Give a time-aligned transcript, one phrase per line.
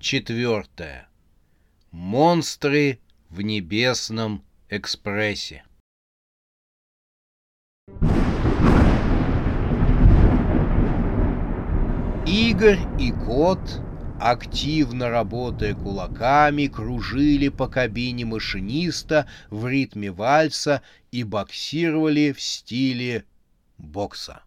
[0.00, 1.08] четвертая.
[1.90, 5.62] Монстры в небесном экспрессе.
[12.26, 13.60] Игорь и кот,
[14.18, 20.82] активно работая кулаками, кружили по кабине машиниста в ритме вальса
[21.12, 23.24] и боксировали в стиле
[23.76, 24.42] бокса.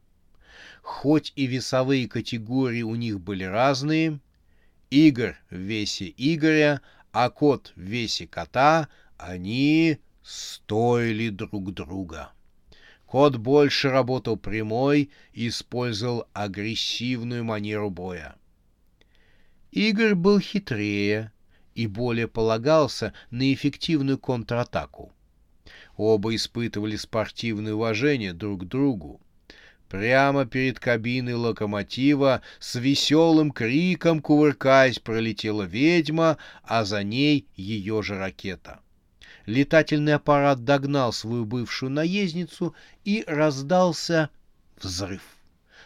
[0.82, 4.20] Хоть и весовые категории у них были разные,
[4.94, 6.80] Игорь в весе Игоря,
[7.12, 12.32] а кот в весе кота, они стоили друг друга.
[13.08, 18.36] Кот больше работал прямой и использовал агрессивную манеру боя.
[19.72, 21.32] Игорь был хитрее
[21.74, 25.12] и более полагался на эффективную контратаку.
[25.98, 29.20] Оба испытывали спортивное уважение друг к другу.
[29.94, 38.18] Прямо перед кабиной локомотива с веселым криком, кувыркаясь, пролетела ведьма, а за ней ее же
[38.18, 38.80] ракета
[39.46, 42.74] летательный аппарат догнал свою бывшую наездницу
[43.06, 44.32] и раздался
[44.82, 45.22] взрыв.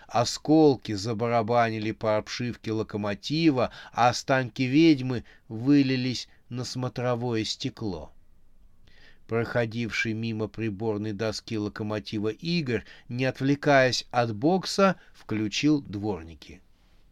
[0.08, 8.14] Осколки забарабанили по обшивке локомотива, а останки ведьмы вылились на смотровое стекло.
[9.28, 16.62] Проходивший мимо приборной доски локомотива Игорь, не отвлекаясь от бокса, включил дворники.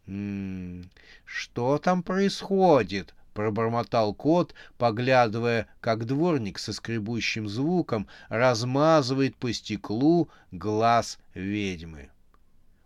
[0.06, 0.90] «М-м,
[1.24, 11.18] что там происходит?» пробормотал кот, поглядывая, как дворник со скребущим звуком размазывает по стеклу глаз
[11.34, 12.08] ведьмы.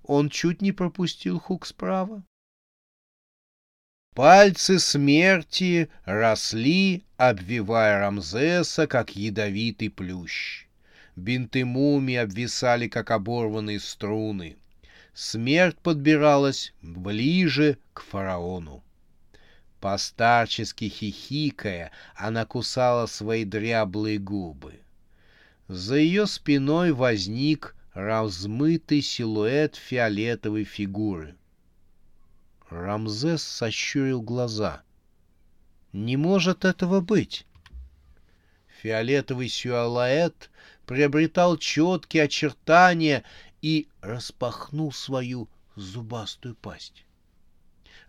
[0.02, 2.24] Он чуть не пропустил хук справа.
[4.22, 10.66] Пальцы смерти росли, обвивая Рамзеса, как ядовитый плющ.
[11.16, 14.58] Бинты мумии обвисали, как оборванные струны.
[15.14, 18.84] Смерть подбиралась ближе к фараону.
[19.80, 24.80] Постарчески хихикая, она кусала свои дряблые губы.
[25.66, 31.36] За ее спиной возник размытый силуэт фиолетовой фигуры.
[32.70, 34.82] Рамзес сощурил глаза.
[35.92, 37.44] «Не может этого быть!»
[38.80, 40.50] Фиолетовый силуэт
[40.86, 43.24] приобретал четкие очертания
[43.60, 47.04] и распахнул свою зубастую пасть.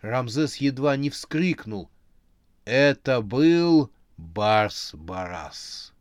[0.00, 1.90] Рамзес едва не вскрикнул.
[2.64, 5.92] Это был Барс-Барас.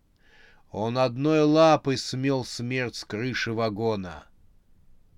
[0.72, 4.24] Он одной лапой смел смерть с крыши вагона.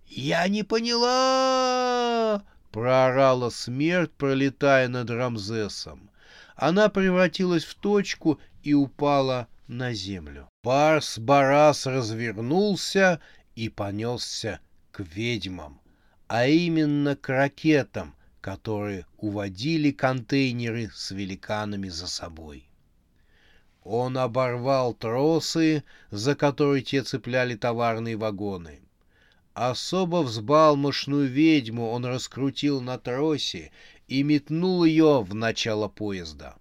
[0.07, 1.71] «Я не поняла!»—
[2.73, 6.09] проорала смерть, пролетая над Рамзесом.
[6.57, 10.49] Она превратилась в точку и упала на землю.
[10.65, 13.21] Барс-Барас развернулся
[13.55, 14.59] и понесся
[14.91, 15.79] к ведьмам,
[16.27, 18.13] а именно к ракетам—
[18.43, 22.67] которые уводили контейнеры с великанами за собой.
[23.85, 28.81] Он оборвал тросы, за которые те цепляли товарные вагоны.
[29.53, 33.71] Особо взбалмошную ведьму он раскрутил на тросе
[34.07, 36.55] и метнул ее в начало поезда.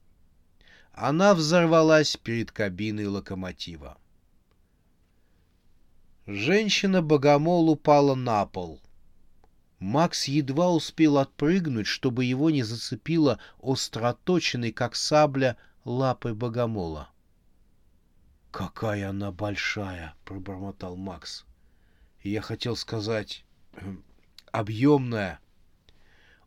[0.93, 3.99] Она взорвалась перед кабиной локомотива.
[6.27, 8.81] Женщина-богомол упала на пол—
[9.83, 17.11] Макс едва успел отпрыгнуть, чтобы его не зацепило остроточенной, как сабля, лапой богомола.
[18.53, 21.45] «Какая она большая!»— пробормотал Макс.
[22.23, 23.45] «Я хотел сказать...
[24.51, 25.41] Объемная!»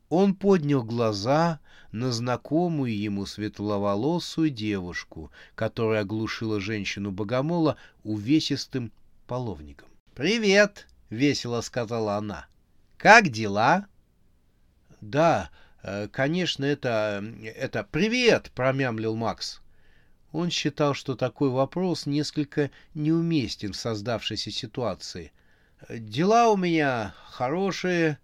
[0.10, 1.60] Он поднял глаза
[1.92, 8.92] на знакомую ему светловолосую девушку, которая оглушила женщину-богомола увесистым
[9.26, 9.88] половником.
[10.14, 12.48] «Привет!»— весело сказала она.
[12.98, 13.88] Как дела?
[15.02, 15.52] Да,
[15.84, 17.24] э, конечно, это...
[17.44, 17.84] это...
[17.84, 19.62] Привет, промямлил Макс.
[20.32, 25.32] Он считал, что такой вопрос несколько неуместен в создавшейся ситуации.
[25.90, 28.20] Дела у меня хорошие...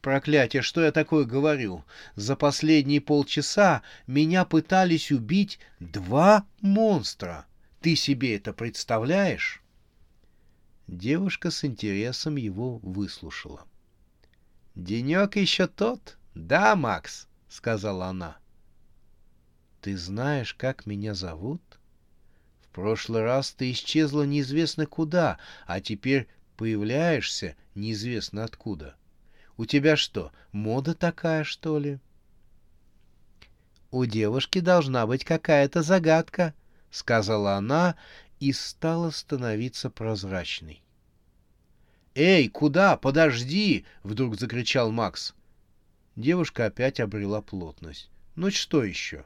[0.00, 1.84] Проклятие, что я такое говорю?
[2.16, 7.46] За последние полчаса меня пытались убить два монстра.
[7.80, 9.62] Ты себе это представляешь?
[10.88, 13.64] Девушка с интересом его выслушала.
[14.74, 18.38] «Денек еще тот, да, Макс?»— сказала она.
[19.82, 21.60] Ты знаешь, как меня зовут?
[22.60, 28.96] В прошлый раз ты исчезла неизвестно куда, а теперь появляешься неизвестно откуда.
[29.56, 31.98] У тебя что, мода такая, что ли?
[33.90, 36.54] У девушки должна быть какая-то загадка,
[36.90, 37.96] сказала она
[38.40, 40.82] и стала становиться прозрачной.
[42.14, 42.96] «Эй, куда?
[42.96, 45.34] Подожди!»— вдруг закричал Макс.
[46.16, 48.10] Девушка опять обрела плотность.
[48.34, 49.24] «Ну что еще?»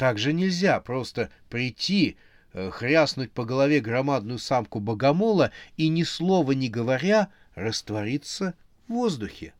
[0.00, 2.16] Так же нельзя просто прийти,
[2.52, 8.54] хряснуть по голове громадную самку богомола и, ни слова не говоря, раствориться
[8.88, 9.54] в воздухе.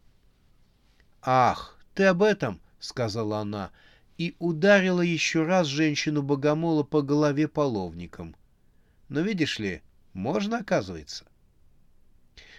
[1.22, 3.70] «Ах, ты об этом!»— сказала она,
[4.18, 8.34] и ударила еще раз женщину-богомола по голове половником.
[9.08, 9.82] Но видишь ли,
[10.12, 11.24] можно, оказывается.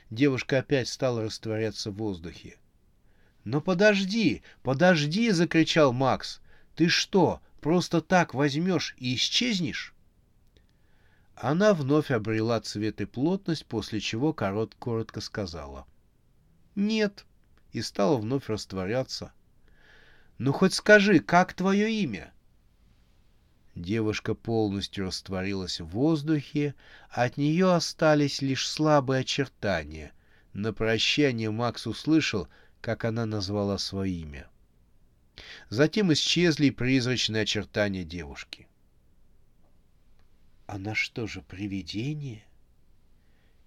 [0.10, 2.58] Девушка опять стала растворяться в воздухе.
[3.44, 6.42] «Но подожди, подожди!»— закричал Макс.
[6.76, 9.94] «Ты что, просто так возьмешь и исчезнешь?
[11.42, 15.88] Она вновь обрела цвет и плотность, после чего корот коротко сказала.
[16.76, 17.26] «Нет»,
[17.72, 19.34] и стала вновь растворяться.
[20.38, 22.32] «Ну хоть скажи, как твое имя?»
[23.74, 26.76] Девушка полностью растворилась в воздухе,
[27.10, 30.12] от нее остались лишь слабые очертания.
[30.54, 32.50] На прощание Макс услышал,
[32.82, 34.48] как она назвала свое имя.
[35.70, 38.68] Затем исчезли призрачные очертания девушки.
[40.74, 42.46] Она что же, привидение?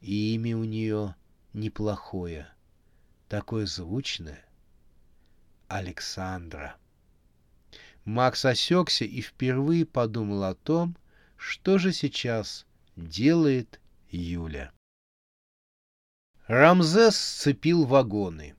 [0.00, 1.14] И имя у нее
[1.52, 2.48] неплохое,
[3.28, 4.42] такое звучное.
[5.68, 6.76] Александра.
[8.06, 10.96] Макс осекся и впервые подумал о том,
[11.36, 12.64] что же сейчас
[12.96, 14.72] делает Юля.
[16.46, 18.54] Рамзес сцепил вагоны.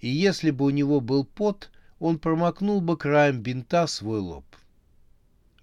[0.00, 1.70] И если бы у него был пот,
[2.00, 4.44] он промокнул бы краем бинта свой лоб.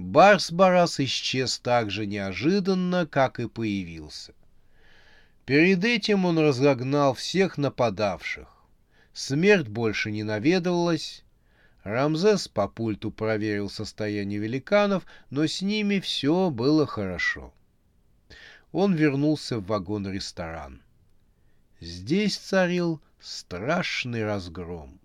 [0.04, 4.34] Барс-барас исчез так же неожиданно, как и появился.
[5.46, 8.50] Перед этим он разогнал всех нападавших.
[9.14, 11.24] Смерть больше не наведывалась.
[11.84, 17.54] Рамзес по пульту проверил состояние великанов, но с ними все было хорошо.
[18.74, 20.82] Он вернулся в вагон-ресторан.
[21.80, 25.00] Здесь царил страшный разгром.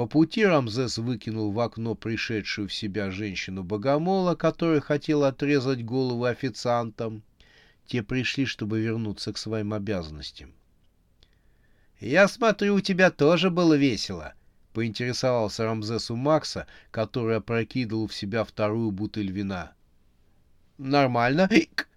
[0.00, 7.22] По пути Рамзес выкинул в окно пришедшую в себя женщину-богомола, которая хотела отрезать головы официантам.
[7.84, 10.54] Те пришли, чтобы вернуться к своим обязанностям.
[12.00, 14.32] «Я смотрю, у тебя тоже было весело»,—
[14.72, 19.74] поинтересовался Рамзес у Макса, который опрокидывал в себя вторую бутыль вина.
[20.78, 21.46] «Нормально.
[21.50, 21.90] Ик.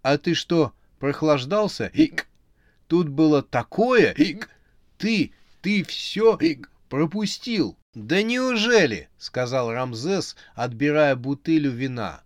[0.00, 1.90] А ты что, прохлаждался?
[1.92, 2.26] Ик.
[2.88, 4.14] Тут было такое.
[4.16, 4.48] Ик.
[4.96, 6.38] Ты, ты все.
[6.40, 7.78] Ик пропустил.
[7.94, 9.08] Да неужели?
[9.16, 12.22] сказал Рамзес, отбирая бутылю вина.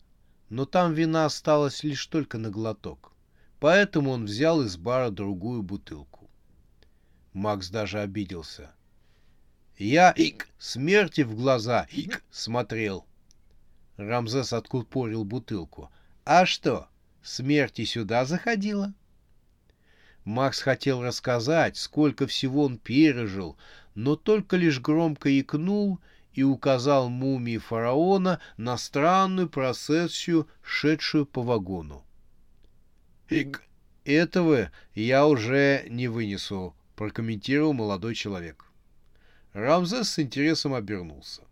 [0.49, 3.13] Но там вина осталось лишь только на глоток.
[3.61, 6.29] Поэтому он взял из бара другую бутылку.
[7.33, 8.73] Макс даже обиделся.
[9.77, 13.07] Я, ик, смерти в глаза, ик, смотрел.
[13.97, 15.91] Рамзес откупорил бутылку.
[16.25, 16.89] А что,
[17.23, 18.95] смерти сюда заходила?
[20.25, 23.59] Макс хотел рассказать, сколько всего он пережил,
[23.94, 26.00] но только лишь громко икнул
[26.32, 32.05] и указал мумии фараона на странную процессию, шедшую по вагону.
[33.29, 33.63] «Иг,
[34.05, 38.67] этого я уже не вынесу»,— прокомментировал молодой человек.
[39.53, 41.43] Рамзес с интересом обернулся.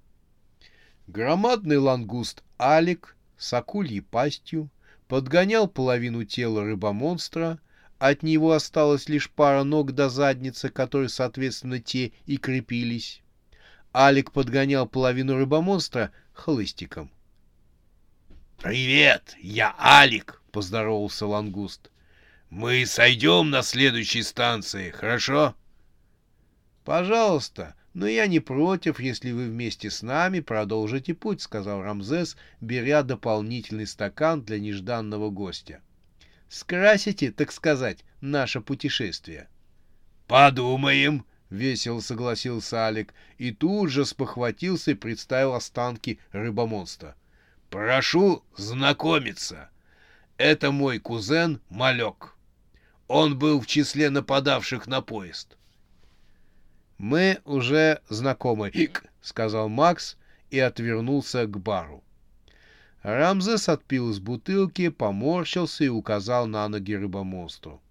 [1.06, 4.68] Громадный лангуст Алик с акульей пастью
[5.06, 7.60] подгонял половину тела рыбомонстра—
[8.10, 13.22] от него осталась лишь пара ног до задницы, которые, соответственно, те и крепились.
[13.94, 17.12] Алик подгонял половину рыбомонстра хлыстиком.
[18.60, 21.92] «Привет, я Алик!»— поздоровался лангуст.
[22.50, 25.54] «Мы сойдем на следующей станции, хорошо?»
[26.84, 33.04] «Пожалуйста, но я не против, если вы вместе с нами продолжите путь»,— сказал Рамзес, беря
[33.04, 35.80] дополнительный стакан для нежданного гостя.—
[36.52, 39.48] скрасите, так сказать, наше путешествие.
[40.28, 47.16] Подумаем, весело согласился Алик и тут же спохватился и представил останки рыбомонстра.
[47.70, 49.70] Прошу знакомиться.
[50.36, 52.36] Это мой кузен Малек.
[53.08, 55.56] Он был в числе нападавших на поезд.
[56.98, 58.70] Мы уже знакомы,
[59.22, 60.16] сказал Макс
[60.50, 62.04] и отвернулся к бару.
[63.02, 67.82] Рамзес отпил из бутылки, поморщился и указал на ноги рыбомонстру.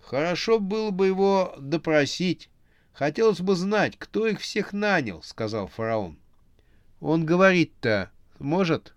[0.00, 2.48] «Хорошо было бы его допросить.
[2.92, 6.18] Хотелось бы знать, кто их всех нанял»,— сказал фараон.
[7.00, 8.94] Он говорит-то может?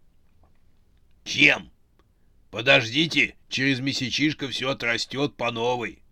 [1.24, 1.72] Чем?
[2.52, 6.04] Подождите, через месячишко все отрастет по новой.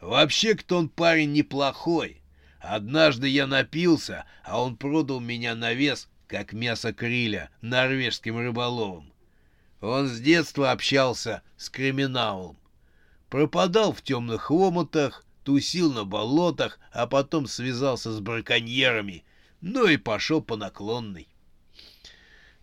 [0.00, 2.20] Вообще-то он парень неплохой.
[2.58, 9.12] Однажды я напился, а он продал меня на вес, как мясо криля, норвежским рыболовом.
[9.80, 12.56] Он с детства общался с криминалом.
[13.28, 19.24] Пропадал в темных омутах, тусил на болотах, а потом связался с браконьерами,
[19.60, 21.28] ну и пошел по наклонной.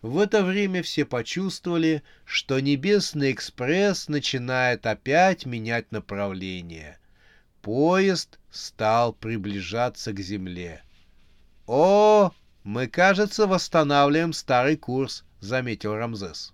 [0.02, 6.98] В это время все почувствовали, что Небесный экспресс начинает опять менять направление.
[7.62, 10.82] Поезд стал приближаться к земле.
[11.66, 12.32] «О,
[12.64, 16.52] мы, кажется, восстанавливаем старый курс»,— заметил Рамзес.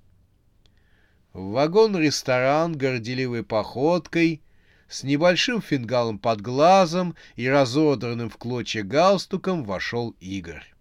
[1.33, 4.43] В вагон-ресторан горделивой походкой,
[4.88, 10.75] с небольшим фингалом под глазом и разодранным в клочья галстуком вошел Игорь.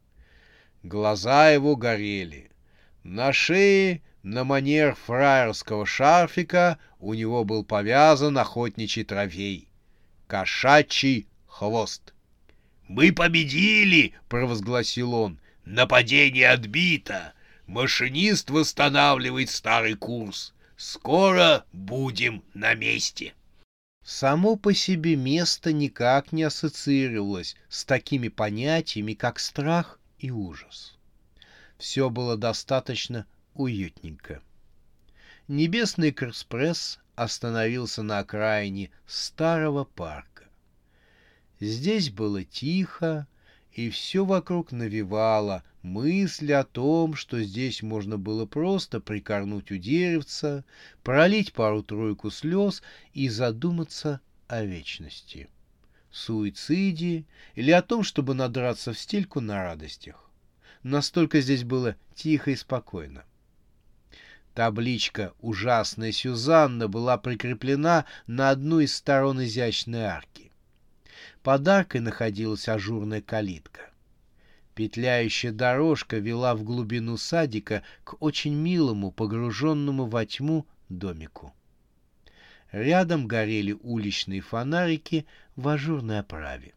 [0.82, 2.50] Глаза его горели.
[3.04, 9.70] На шее, на манер фраерского шарфика, у него был повязан охотничий трофей—
[10.28, 12.14] кошачий хвост.
[12.90, 15.40] «Мы победили!»— провозгласил он.
[15.64, 17.34] «Нападение отбито!
[17.68, 20.54] Машинист восстанавливает старый курс.
[20.76, 23.34] Скоро будем на месте!»
[24.04, 31.00] Само по себе место никак не ассоциировалось с такими понятиями, как страх и ужас
[31.80, 34.44] все было достаточно уютненько.
[35.48, 40.49] Небесный экспресс остановился на окраине старого парка.
[41.60, 43.28] Здесь было тихо,
[43.74, 50.64] и все вокруг навевало мысли о том, что здесь можно было просто прикорнуть у деревца,
[51.04, 52.82] пролить пару-тройку слез
[53.14, 55.50] и задуматься о вечности,
[56.12, 57.26] суициде
[57.56, 60.30] или о том, чтобы надраться в стельку на радостях.
[60.84, 63.26] Настолько здесь было тихо и спокойно.
[64.54, 70.49] Табличка «Ужасная Сюзанна» была прикреплена на одну из сторон изящной арки.
[71.44, 73.90] Под аркой находилась ажурная калитка.
[74.76, 81.54] Петляющая дорожка вела в глубину садика к очень милому, погруженному во тьму домику.
[82.72, 86.74] Рядом горели уличные фонарики в ажурной оправе.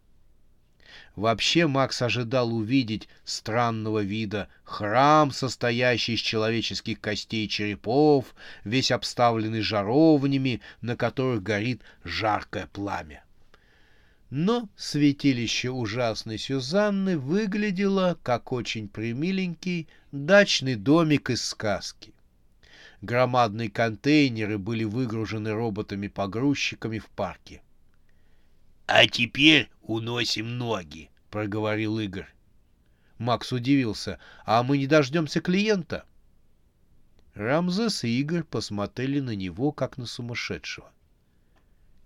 [1.16, 8.34] Вообще Макс ожидал увидеть странного вида храм, состоящий из человеческих костей и черепов,
[8.64, 13.24] весь обставленный жаровнями, на которых горит жаркое пламя.
[14.34, 22.14] Но святилище ужасной Сюзанны выглядело как очень примиленький дачный домик из сказки.
[23.02, 27.62] Громадные контейнеры были выгружены роботами-погрузчиками в парке.—
[28.86, 32.28] «А теперь уносим ноги»,— проговорил Игорь.
[33.16, 34.18] Макс удивился.
[34.44, 36.04] «А мы не дождемся клиента?»
[37.34, 40.92] Рамзес и Игорь посмотрели на него, как на сумасшедшего.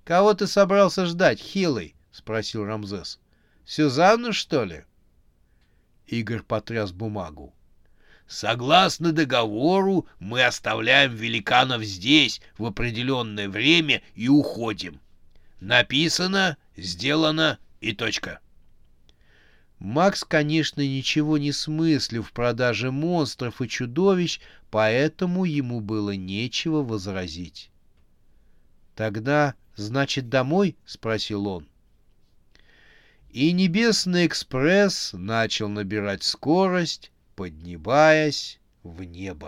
[0.05, 3.21] «Кого ты собрался ждать, хилый?»— спросил Рамзес.
[3.67, 4.85] «Сюзанну, что ли?»
[6.07, 7.55] Игорь потряс бумагу.
[8.27, 14.99] Согласно договору, мы оставляем великанов здесь в определенное время и уходим.
[15.61, 18.41] Написано, сделано и точка.
[19.79, 27.71] Макс, конечно, ничего не смыслил в продаже монстров и чудовищ, поэтому ему было нечего возразить.
[28.95, 31.69] «Тогда, значит, домой?»— спросил он.
[33.37, 39.45] И Небесный экспресс начал набирать скорость, поднимаясь в небо.